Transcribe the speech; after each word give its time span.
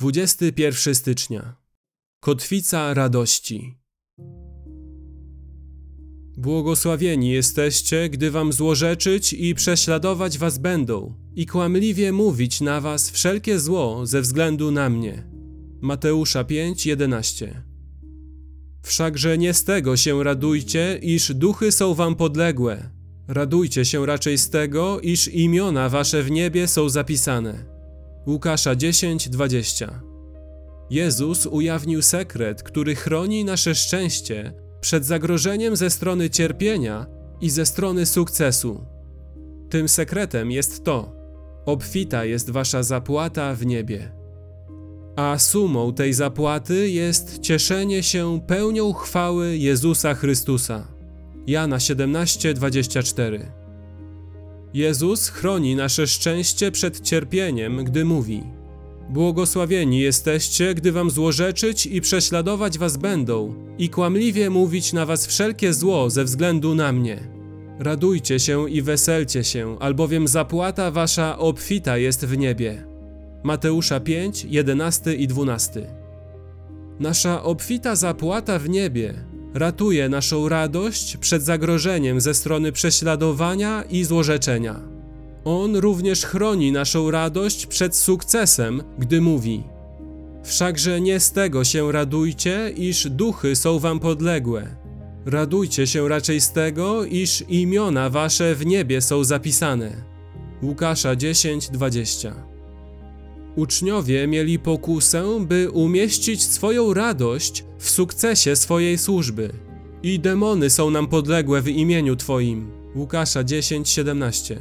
21 0.00 0.94
stycznia. 0.94 1.56
Kotwica 2.20 2.94
radości. 2.94 3.78
Błogosławieni 6.36 7.30
jesteście, 7.30 8.08
gdy 8.08 8.30
wam 8.30 8.52
złorzeczyć 8.52 9.32
i 9.32 9.54
prześladować 9.54 10.38
was 10.38 10.58
będą 10.58 11.14
i 11.36 11.46
kłamliwie 11.46 12.12
mówić 12.12 12.60
na 12.60 12.80
was 12.80 13.10
wszelkie 13.10 13.58
zło 13.58 14.06
ze 14.06 14.20
względu 14.20 14.70
na 14.70 14.90
mnie. 14.90 15.30
Mateusza 15.80 16.44
5:11. 16.44 17.62
Wszakże 18.82 19.38
nie 19.38 19.54
z 19.54 19.64
tego 19.64 19.96
się 19.96 20.24
radujcie, 20.24 20.98
iż 21.02 21.34
duchy 21.34 21.72
są 21.72 21.94
wam 21.94 22.14
podległe. 22.14 22.90
Radujcie 23.28 23.84
się 23.84 24.06
raczej 24.06 24.38
z 24.38 24.50
tego, 24.50 25.00
iż 25.00 25.28
imiona 25.28 25.88
wasze 25.88 26.22
w 26.22 26.30
niebie 26.30 26.68
są 26.68 26.88
zapisane. 26.88 27.79
Łukasza 28.30 28.76
10:20. 28.76 29.88
Jezus 30.90 31.46
ujawnił 31.46 32.02
sekret, 32.02 32.62
który 32.62 32.94
chroni 32.94 33.44
nasze 33.44 33.74
szczęście 33.74 34.52
przed 34.80 35.04
zagrożeniem 35.04 35.76
ze 35.76 35.90
strony 35.90 36.30
cierpienia 36.30 37.06
i 37.40 37.50
ze 37.50 37.66
strony 37.66 38.06
sukcesu. 38.06 38.84
Tym 39.70 39.88
sekretem 39.88 40.50
jest 40.50 40.84
to: 40.84 41.12
obfita 41.66 42.24
jest 42.24 42.50
wasza 42.50 42.82
zapłata 42.82 43.54
w 43.54 43.66
niebie. 43.66 44.12
A 45.16 45.38
sumą 45.38 45.92
tej 45.92 46.12
zapłaty 46.12 46.90
jest 46.90 47.38
cieszenie 47.38 48.02
się 48.02 48.40
pełnią 48.46 48.92
chwały 48.92 49.56
Jezusa 49.56 50.14
Chrystusa. 50.14 50.86
Jana 51.46 51.76
17:24. 51.76 53.59
Jezus 54.74 55.28
chroni 55.28 55.76
nasze 55.76 56.06
szczęście 56.06 56.70
przed 56.70 57.00
cierpieniem, 57.00 57.84
gdy 57.84 58.04
mówi: 58.04 58.42
Błogosławieni 59.08 60.00
jesteście, 60.00 60.74
gdy 60.74 60.92
wam 60.92 61.10
złorzeczyć 61.10 61.86
i 61.86 62.00
prześladować 62.00 62.78
was 62.78 62.96
będą, 62.96 63.54
i 63.78 63.88
kłamliwie 63.88 64.50
mówić 64.50 64.92
na 64.92 65.06
was 65.06 65.26
wszelkie 65.26 65.74
zło 65.74 66.10
ze 66.10 66.24
względu 66.24 66.74
na 66.74 66.92
mnie. 66.92 67.20
Radujcie 67.78 68.40
się 68.40 68.70
i 68.70 68.82
weselcie 68.82 69.44
się, 69.44 69.76
albowiem 69.80 70.28
zapłata 70.28 70.90
wasza 70.90 71.38
obfita 71.38 71.98
jest 71.98 72.24
w 72.26 72.38
niebie. 72.38 72.84
Mateusza 73.42 74.00
5, 74.00 74.46
11 74.50 75.14
i 75.14 75.26
12. 75.26 75.86
Nasza 77.00 77.42
obfita 77.42 77.96
zapłata 77.96 78.58
w 78.58 78.68
niebie 78.68 79.14
ratuje 79.54 80.08
naszą 80.08 80.48
radość 80.48 81.16
przed 81.16 81.42
zagrożeniem 81.42 82.20
ze 82.20 82.34
strony 82.34 82.72
prześladowania 82.72 83.82
i 83.82 84.04
złorzeczenia. 84.04 84.80
On 85.44 85.76
również 85.76 86.24
chroni 86.24 86.72
naszą 86.72 87.10
radość 87.10 87.66
przed 87.66 87.96
sukcesem, 87.96 88.82
gdy 88.98 89.20
mówi: 89.20 89.62
Wszakże 90.44 91.00
nie 91.00 91.20
z 91.20 91.32
tego 91.32 91.64
się 91.64 91.92
radujcie, 91.92 92.72
iż 92.76 93.08
duchy 93.08 93.56
są 93.56 93.78
wam 93.78 94.00
podległe. 94.00 94.76
Radujcie 95.26 95.86
się 95.86 96.08
raczej 96.08 96.40
z 96.40 96.52
tego, 96.52 97.04
iż 97.04 97.44
imiona 97.48 98.10
wasze 98.10 98.54
w 98.54 98.66
niebie 98.66 99.00
są 99.00 99.24
zapisane. 99.24 99.92
Łukasza 100.62 101.16
10:20. 101.16 102.49
Uczniowie 103.60 104.26
mieli 104.26 104.58
pokusę, 104.58 105.24
by 105.40 105.70
umieścić 105.70 106.42
swoją 106.42 106.94
radość 106.94 107.64
w 107.78 107.90
sukcesie 107.90 108.56
swojej 108.56 108.98
służby. 108.98 109.50
I 110.02 110.20
demony 110.20 110.70
są 110.70 110.90
nam 110.90 111.06
podległe 111.06 111.62
w 111.62 111.68
imieniu 111.68 112.16
Twoim. 112.16 112.70
Łukasza 112.96 113.44
10:17 113.44 114.56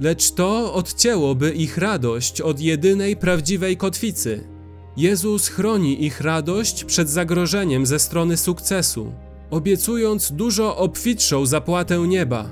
lecz 0.00 0.30
to 0.30 0.74
odcięłoby 0.74 1.52
ich 1.52 1.78
radość 1.78 2.40
od 2.40 2.60
jedynej 2.60 3.16
prawdziwej 3.16 3.76
kotwicy. 3.76 4.44
Jezus 4.96 5.48
chroni 5.48 6.04
ich 6.04 6.20
radość 6.20 6.84
przed 6.84 7.10
zagrożeniem 7.10 7.86
ze 7.86 7.98
strony 7.98 8.36
sukcesu, 8.36 9.12
obiecując 9.50 10.32
dużo 10.32 10.76
obfitszą 10.76 11.46
zapłatę 11.46 11.98
nieba. 11.98 12.50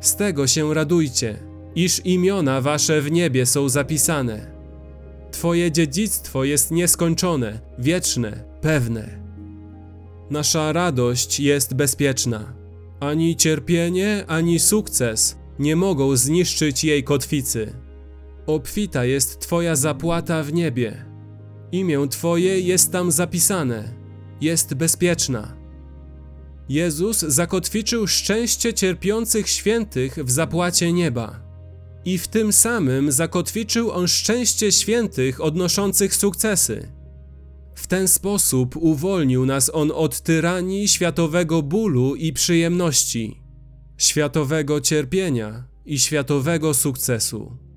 Z 0.00 0.16
tego 0.16 0.46
się 0.46 0.74
radujcie, 0.74 1.38
iż 1.74 2.06
imiona 2.06 2.60
wasze 2.60 3.02
w 3.02 3.10
niebie 3.10 3.46
są 3.46 3.68
zapisane. 3.68 4.57
Twoje 5.38 5.72
dziedzictwo 5.72 6.44
jest 6.44 6.70
nieskończone, 6.70 7.60
wieczne, 7.78 8.44
pewne. 8.60 9.18
Nasza 10.30 10.72
radość 10.72 11.40
jest 11.40 11.74
bezpieczna. 11.74 12.54
Ani 13.00 13.36
cierpienie, 13.36 14.24
ani 14.26 14.58
sukces 14.58 15.36
nie 15.58 15.76
mogą 15.76 16.16
zniszczyć 16.16 16.84
jej 16.84 17.04
kotwicy. 17.04 17.72
Obfita 18.46 19.04
jest 19.04 19.40
Twoja 19.40 19.76
zapłata 19.76 20.42
w 20.42 20.52
niebie. 20.52 21.04
Imię 21.72 22.06
Twoje 22.10 22.60
jest 22.60 22.92
tam 22.92 23.12
zapisane, 23.12 23.94
jest 24.40 24.74
bezpieczna. 24.74 25.56
Jezus 26.68 27.18
zakotwiczył 27.18 28.06
szczęście 28.06 28.74
cierpiących 28.74 29.48
świętych 29.48 30.18
w 30.24 30.30
zapłacie 30.30 30.92
nieba. 30.92 31.47
I 32.04 32.18
w 32.18 32.28
tym 32.28 32.52
samym 32.52 33.12
zakotwiczył 33.12 33.90
on 33.90 34.08
szczęście 34.08 34.72
świętych 34.72 35.40
odnoszących 35.40 36.14
sukcesy. 36.14 36.92
W 37.74 37.86
ten 37.86 38.08
sposób 38.08 38.76
uwolnił 38.76 39.46
nas 39.46 39.70
on 39.74 39.92
od 39.94 40.20
tyranii 40.20 40.88
światowego 40.88 41.62
bólu 41.62 42.14
i 42.14 42.32
przyjemności 42.32 43.42
światowego 43.98 44.80
cierpienia 44.80 45.64
i 45.84 45.98
światowego 45.98 46.74
sukcesu. 46.74 47.67